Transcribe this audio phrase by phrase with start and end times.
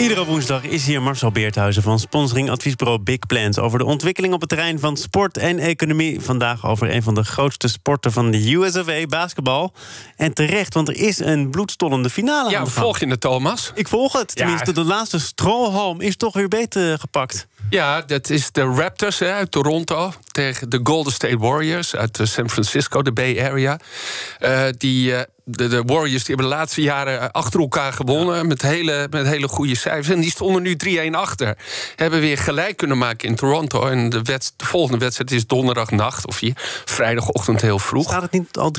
[0.00, 4.40] Iedere woensdag is hier Marcel Beerthuizen van sponsoring adviesbureau Big Plans over de ontwikkeling op
[4.40, 6.20] het terrein van sport en economie.
[6.20, 9.72] Vandaag over een van de grootste sporten van de USFA, basketbal.
[10.16, 12.50] En terecht, want er is een bloedstollende finale.
[12.50, 13.72] Ja, aan de volg je het, Thomas?
[13.74, 14.32] Ik volg het.
[14.34, 14.42] Ja.
[14.42, 17.46] Tenminste, de laatste strohalm is toch weer beter gepakt.
[17.70, 22.26] Ja, dat is de Raptors hè, uit Toronto tegen de Golden State Warriors uit eh,
[22.26, 23.80] San Francisco, de Bay Area.
[24.38, 28.46] Eh, die, eh, de, de Warriors die hebben de laatste jaren eh, achter elkaar gewonnen
[28.46, 30.08] met hele, met hele goede cijfers.
[30.08, 30.76] En die stonden nu
[31.08, 31.56] 3-1 achter.
[31.96, 33.86] Hebben weer gelijk kunnen maken in Toronto.
[33.86, 36.52] En de, wedst- de volgende wedstrijd is donderdagnacht of hier,
[36.84, 38.04] vrijdagochtend heel vroeg.
[38.04, 38.72] Staat het niet al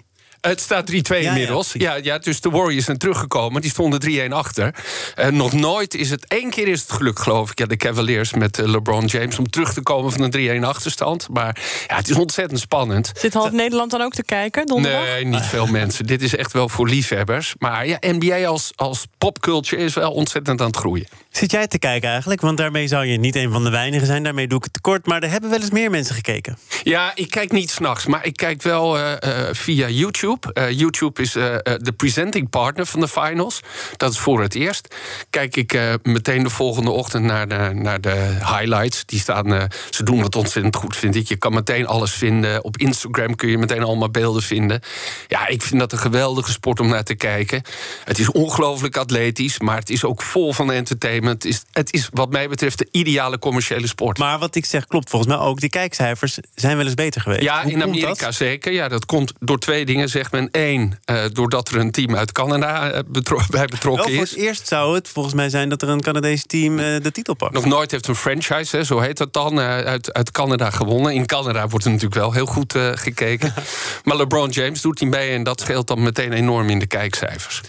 [0.00, 0.05] 3-2?
[0.40, 1.72] Het staat 3-2 ja, inmiddels.
[1.72, 3.60] Ja, ja, dus de Warriors zijn teruggekomen.
[3.60, 4.74] Die stonden 3-1 achter.
[5.14, 6.24] Eh, nog nooit is het...
[6.28, 7.58] één keer is het geluk, geloof ik...
[7.58, 9.38] Ja, de Cavaliers met eh, LeBron James...
[9.38, 11.28] om terug te komen van een 3-1 achterstand.
[11.28, 13.12] Maar ja, het is ontzettend spannend.
[13.18, 15.04] Zit half Nederland dan ook te kijken, donderdag?
[15.04, 16.06] Nee, niet veel mensen.
[16.06, 17.54] Dit is echt wel voor liefhebbers.
[17.58, 21.06] Maar ja, NBA als, als popculture is wel ontzettend aan het groeien.
[21.30, 22.40] Zit jij te kijken eigenlijk?
[22.40, 24.22] Want daarmee zou je niet een van de weinigen zijn.
[24.22, 25.06] Daarmee doe ik het tekort.
[25.06, 26.58] Maar er hebben wel eens meer mensen gekeken.
[26.82, 30.25] Ja, ik kijk niet s'nachts, maar ik kijk wel eh, eh, via YouTube.
[30.34, 33.60] Eh, YouTube is eh, eh, de presenting partner van de finals.
[33.96, 34.94] Dat is voor het eerst.
[35.30, 39.04] Kijk ik meteen de volgende ochtend naar de, naar de highlights.
[39.04, 41.28] Die staan, ze doen het ontzettend goed, vind ik.
[41.28, 42.64] Je kan meteen alles vinden.
[42.64, 44.80] Op Instagram kun je meteen allemaal beelden vinden.
[45.28, 47.62] Ja, ik vind dat een geweldige sport om naar te kijken.
[48.04, 51.42] Het is ongelooflijk atletisch, maar het is ook vol van entertainment.
[51.42, 54.18] Het is, het is wat mij betreft de ideale commerciële sport.
[54.18, 55.60] Maar wat ik zeg klopt volgens mij ook.
[55.60, 57.42] Die kijkcijfers zijn wel eens beter geweest.
[57.42, 58.34] Ja, Hoe in Amerika dat?
[58.34, 58.72] zeker.
[58.72, 60.48] Ja, dat komt door twee dingen, zegt men.
[60.52, 64.30] Eén, eh, doordat er een team uit Canada eh, betro- bij Wel, betrokken voor is.
[64.30, 67.34] het eerst zou het volgens mij zijn dat er een Canadees team eh, de titel
[67.34, 67.52] pakt.
[67.52, 71.14] Nog nooit heeft een franchise, hè, zo heet dat dan, uit, uit Canada gewonnen.
[71.14, 73.54] In Canada wordt er natuurlijk wel heel goed gekeken.
[74.04, 77.60] maar LeBron James doet niet mee en dat scheelt dan meteen enorm in de kijkcijfers.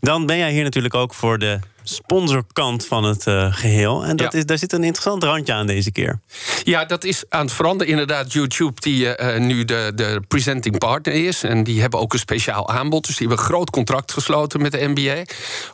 [0.00, 4.04] Dan ben jij hier natuurlijk ook voor de sponsorkant van het eh, geheel.
[4.04, 4.38] En dat Ja.
[4.38, 6.20] is, daar zit een interessant randje aan deze keer.
[6.64, 7.92] Ja, dat is aan het veranderen.
[7.92, 11.42] Inderdaad, YouTube, die eh, eh, nu de, de presenting partner is.
[11.42, 13.06] En die hebben ook een speciaal aanbod.
[13.06, 15.22] Dus die hebben een groot contract gesloten met de NBA.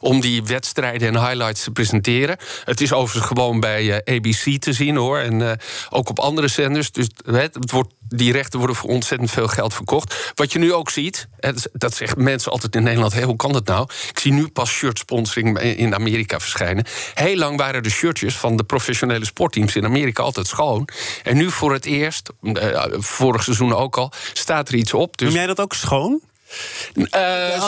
[0.00, 2.36] Om die wedstrijden en highlights te presenteren.
[2.64, 5.18] Het is overigens gewoon bij ABC te zien hoor.
[5.18, 5.58] En
[5.90, 6.92] ook op andere zenders.
[6.92, 10.32] Dus het wordt, die rechten worden voor ontzettend veel geld verkocht.
[10.34, 11.28] Wat je nu ook ziet,
[11.72, 13.88] dat zeggen mensen altijd in Nederland: hoe kan dat nou?
[14.08, 16.84] Ik zie nu pas shirt sponsoring in Amerika verschijnen.
[17.14, 20.88] Heel lang waren de shirtjes van de professionele sportteams in Amerika altijd schoon.
[21.22, 25.16] En nu voor het eerst, eh, vorig seizoen ook al, staat er iets op.
[25.16, 26.20] Dus Noem jij dat ook schoon?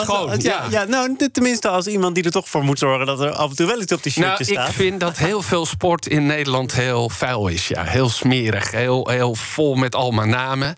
[0.03, 0.65] Schoon, als- ja.
[0.69, 0.83] ja.
[0.83, 3.05] Nou, tenminste als iemand die er toch voor moet zorgen...
[3.05, 4.73] dat er af en toe wel iets op die Nou, shirtjes ik staat.
[4.73, 7.67] vind dat heel veel sport in Nederland heel vuil is.
[7.67, 7.83] Ja.
[7.83, 10.75] Heel smerig, heel, heel vol met allemaal namen.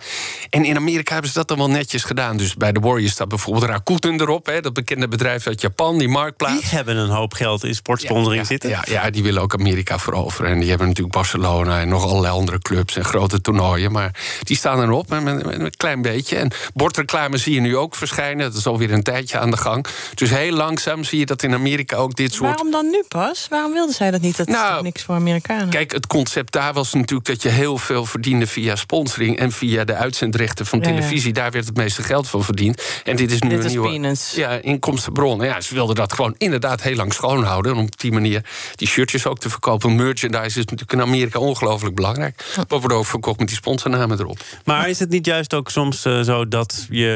[0.49, 2.37] En in Amerika hebben ze dat dan wel netjes gedaan.
[2.37, 4.45] Dus bij de Warriors staat bijvoorbeeld Rakuten erop.
[4.45, 6.59] Hè, dat bekende bedrijf uit Japan, die marktplaats.
[6.61, 8.69] Die hebben een hoop geld in sportsponsoring ja, zitten.
[8.69, 10.51] Ja, ja, die willen ook Amerika veroveren.
[10.51, 13.91] En die hebben natuurlijk Barcelona en nog allerlei andere clubs en grote toernooien.
[13.91, 16.35] Maar die staan erop met, met, met een klein beetje.
[16.37, 18.45] En bordreclame zie je nu ook verschijnen.
[18.45, 19.85] Dat is alweer een tijdje aan de gang.
[20.15, 22.49] Dus heel langzaam zie je dat in Amerika ook dit soort.
[22.49, 23.47] Waarom dan nu pas?
[23.49, 24.37] Waarom wilden zij dat niet?
[24.37, 25.69] Dat is Nou, toch niks voor Amerikanen?
[25.69, 29.83] Kijk, het concept daar was natuurlijk dat je heel veel verdiende via sponsoring en via
[29.83, 30.95] de uitzendrechten van Ja, ja.
[30.95, 31.33] televisie.
[31.33, 32.81] Daar werd het meeste geld van verdiend.
[33.03, 35.41] En dit is nu Dit een is nieuwe ja, inkomstenbron.
[35.41, 37.71] Ja, ze wilden dat gewoon inderdaad heel lang schoonhouden.
[37.75, 38.45] En op die manier
[38.75, 39.95] die shirtjes ook te verkopen.
[39.95, 42.45] Merchandise is natuurlijk in Amerika ongelooflijk belangrijk.
[42.67, 44.39] Wat wordt ook verkocht met die sponsornamen erop.
[44.65, 47.15] Maar is het niet juist ook soms eh, zo dat je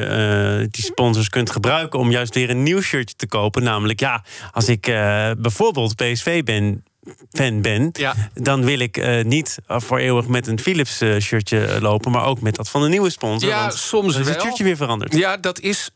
[0.61, 3.63] eh, die sponsors kunt gebruiken om juist weer een nieuw shirtje te kopen?
[3.63, 6.83] Namelijk, ja, als ik eh, bijvoorbeeld PSV ben.
[7.31, 8.15] Fan ben, Ja.
[8.33, 12.25] dan wil ik eh, niet voor eeuwig met een Philips eh, shirtje eh, lopen, maar
[12.25, 13.49] ook met dat van de nieuwe sponsor.
[13.49, 15.15] Ja, want soms is het shirtje weer veranderd.
[15.15, 15.89] Ja, dat is,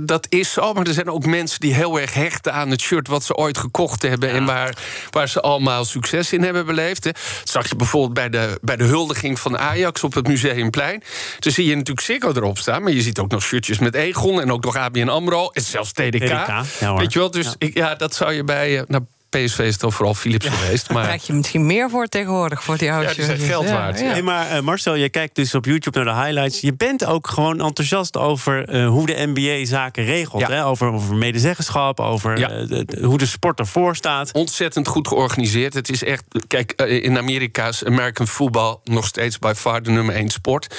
[0.00, 0.72] dat is zo.
[0.72, 3.58] Maar er zijn ook mensen die heel erg hechten aan het shirt wat ze ooit
[3.58, 4.30] gekocht hebben.
[4.30, 4.76] En waar,
[5.10, 7.04] waar ze allemaal succes in hebben beleefd.
[7.04, 7.10] hè.
[7.12, 11.02] Dat zag je bijvoorbeeld bij de, bij de huldiging van Ajax op het Museumplein.
[11.38, 12.82] Daar zie je natuurlijk Ziggo erop staan.
[12.82, 15.50] Maar je ziet ook nog shirtjes met Egon en ook nog ABN AMRO.
[15.52, 16.10] En zelfs TDK.
[16.10, 16.98] TDK, ja hoor.
[16.98, 17.54] Weet je wel, dus Ja.
[17.58, 18.84] Ik, ja, dat zou je bij...
[18.88, 20.84] nou, PSV is dan vooral Philips geweest.
[20.86, 23.68] Daar Maar krijg je misschien meer voor tegenwoordig, voor die oude Ja, die zijn geld
[23.70, 24.06] waard, ja.
[24.06, 26.60] Hey, maar eh, Marcel, je kijkt dus op YouTube naar de highlights.
[26.60, 30.40] Je bent ook gewoon enthousiast over eh, hoe de NBA zaken regelt.
[30.40, 30.50] Ja.
[30.50, 30.64] Hè?
[30.66, 32.50] Over, over medezeggenschap, over Ja.
[32.50, 34.32] eh, de- hoe de sport ervoor staat.
[34.32, 35.74] ontzettend goed georganiseerd.
[35.74, 40.14] Het is echt, kijk, in Amerika is American football nog steeds by far de nummer
[40.14, 40.74] één sport.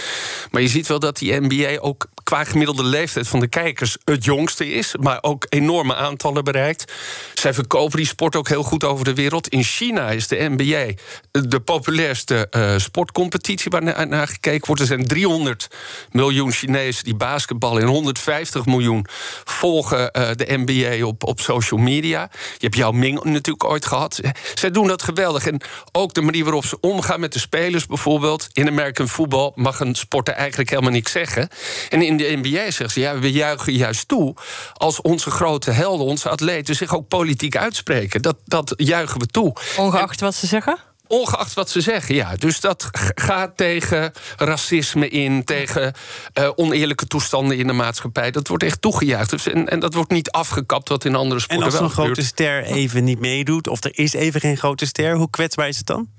[0.51, 4.25] Maar je ziet wel dat die NBA ook qua gemiddelde leeftijd van de kijkers het
[4.25, 6.93] jongste is, maar ook enorme aantallen bereikt.
[7.33, 9.47] Zij verkopen die sport ook heel goed over de wereld.
[9.47, 10.93] In China is de NBA
[11.31, 14.81] de populairste uh, sportcompetitie waar naar gekeken wordt.
[14.81, 15.67] Er zijn 300
[16.11, 19.05] miljoen Chinezen die basketballen en 150 miljoen
[19.43, 22.29] volgen uh, de NBA op, op social media.
[22.31, 24.19] Je hebt jouw Ming natuurlijk ooit gehad.
[24.53, 25.47] Zij doen dat geweldig.
[25.47, 25.61] En
[25.91, 28.47] ook de manier waarop ze omgaan met de spelers bijvoorbeeld.
[28.53, 31.49] In American football mag een sporter eigenlijk helemaal niks zeggen.
[31.89, 34.35] En in de NBA zeggen ze, ja, we juichen juist toe...
[34.73, 38.21] als onze grote helden, onze atleten zich ook politiek uitspreken.
[38.21, 39.53] Dat, dat juichen we toe.
[39.77, 40.77] Ongeacht wat ze zeggen?
[41.07, 42.35] Ongeacht wat ze zeggen, ja.
[42.35, 45.93] Dus dat gaat tegen racisme in, tegen
[46.39, 48.31] uh, oneerlijke toestanden in de maatschappij.
[48.31, 49.29] Dat wordt echt toegejuicht.
[49.29, 52.03] Dus en, en, dat wordt niet afgekapt, wat in andere sporten wel En als een
[52.03, 55.77] grote ster even niet meedoet, of er is even geen grote ster, hoe kwetsbaar is
[55.77, 56.09] het dan?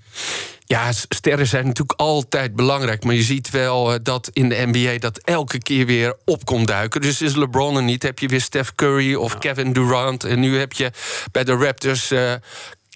[0.65, 3.05] Ja, sterren zijn natuurlijk altijd belangrijk.
[3.05, 6.67] Maar je ziet wel uh, dat in de NBA dat elke keer weer op komt
[6.67, 7.01] duiken.
[7.01, 9.39] Dus is LeBron er niet, heb je weer Steph Curry of ja.
[9.39, 10.25] Kevin Durant.
[10.25, 10.91] En nu heb je
[11.33, 12.33] bij de Raptors uh,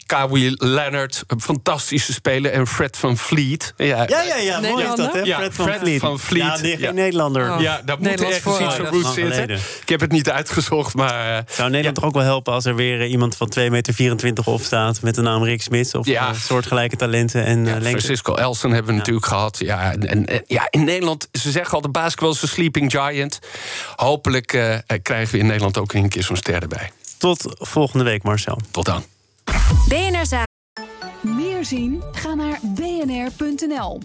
[0.06, 2.52] Kawhi Leonard, een fantastische speler.
[2.52, 3.74] En Fred van Vliet.
[3.76, 5.20] Ja, ja, ja, ja mooi is dat, hè?
[5.20, 6.00] Ja, Fred, van, Fleet.
[6.00, 6.42] van Vliet.
[6.42, 7.52] Ja, nee, geen Nederlander.
[7.52, 7.60] Oh.
[7.60, 9.50] Ja, dat moet ergens voor, iets van roots zitten.
[9.80, 11.36] Ik heb het niet uitgezocht, maar...
[11.36, 14.44] Uh, Zou Nederland toch ook wel helpen als er weer uh, iemand van 2,24 meter
[14.44, 15.02] opstaat...
[15.02, 16.30] met de naam Rick Smits of ja.
[16.30, 17.88] uh, soortgelijke talenten en ja, lengte?
[17.88, 19.58] Francisco Elson hebben we natuurlijk gehad.
[19.58, 23.38] Ja, en, en, ja, in Nederland, ze zeggen al, de basketbal is een sleeping giant.
[23.96, 24.46] Hopelijk
[25.02, 26.90] krijgen we in Nederland ook een keer zo'n ster erbij.
[27.18, 28.60] Tot volgende week, Marcel.
[28.70, 29.04] Tot dan.
[29.88, 30.42] BNR
[31.22, 32.02] Meer zien?
[32.12, 34.00] Ga naar bnr.nl.